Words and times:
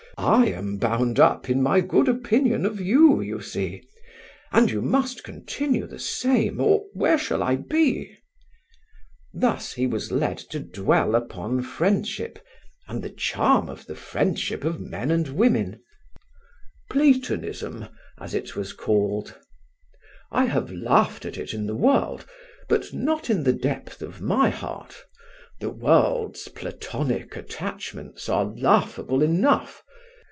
I 0.17 0.47
am 0.49 0.77
bound 0.77 1.19
up 1.19 1.49
in 1.49 1.63
my 1.63 1.79
good 1.81 2.07
opinion 2.07 2.63
of 2.63 2.79
you, 2.79 3.21
you 3.21 3.41
see; 3.41 3.81
and 4.51 4.69
you 4.69 4.79
must 4.79 5.23
continue 5.23 5.87
the 5.87 5.97
same, 5.97 6.59
or 6.61 6.85
where 6.93 7.17
shall 7.17 7.41
I 7.41 7.55
be?" 7.55 8.19
Thus 9.33 9.73
he 9.73 9.87
was 9.87 10.11
led 10.11 10.37
to 10.51 10.59
dwell 10.59 11.15
upon 11.15 11.63
friendship, 11.63 12.37
and 12.87 13.01
the 13.01 13.09
charm 13.09 13.67
of 13.67 13.87
the 13.87 13.95
friendship 13.95 14.63
of 14.63 14.79
men 14.79 15.09
and 15.09 15.27
women, 15.29 15.81
"Platonism", 16.91 17.87
as 18.19 18.35
it 18.35 18.55
was 18.55 18.73
called. 18.73 19.39
"I 20.31 20.45
have 20.45 20.71
laughed 20.71 21.25
at 21.25 21.37
it 21.39 21.51
in 21.51 21.65
the 21.65 21.75
world, 21.75 22.27
but 22.69 22.93
not 22.93 23.31
in 23.31 23.41
the 23.43 23.53
depth 23.53 24.03
of 24.03 24.21
my 24.21 24.51
heart. 24.51 25.03
The 25.61 25.71
world's 25.71 26.47
platonic 26.49 27.35
attachments 27.35 28.29
are 28.29 28.45
laughable 28.45 29.23
enough. 29.23 29.81